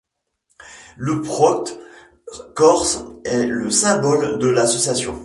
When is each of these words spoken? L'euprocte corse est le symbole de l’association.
L'euprocte 0.97 1.77
corse 2.55 3.03
est 3.23 3.45
le 3.45 3.69
symbole 3.69 4.39
de 4.39 4.47
l’association. 4.47 5.15